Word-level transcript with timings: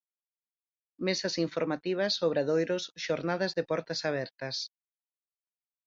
Mesas 1.05 1.35
informativas, 1.45 2.13
obradoiros, 2.27 2.83
xornadas 3.05 3.51
de 3.57 3.63
portas 3.69 4.01
abertas. 4.09 4.55